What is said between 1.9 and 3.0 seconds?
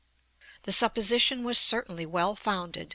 well founded.